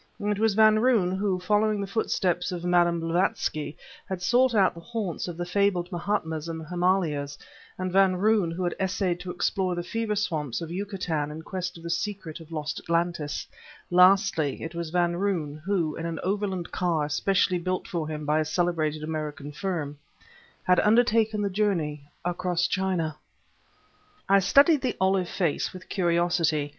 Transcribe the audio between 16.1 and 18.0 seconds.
overland car specially built